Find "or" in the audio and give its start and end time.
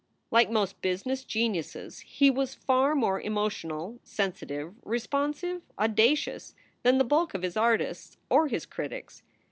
8.27-8.47